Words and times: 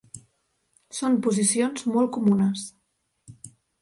Són 0.99 1.19
posicions 1.27 1.85
molt 1.97 2.13
comunes. 2.17 2.65